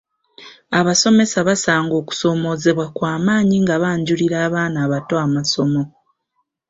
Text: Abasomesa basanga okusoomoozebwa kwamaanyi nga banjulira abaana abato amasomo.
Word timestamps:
Abasomesa 0.79 1.39
basanga 1.47 1.93
okusoomoozebwa 2.01 2.85
kwamaanyi 2.95 3.57
nga 3.63 3.75
banjulira 3.83 4.37
abaana 4.47 4.77
abato 4.85 5.15
amasomo. 5.25 5.81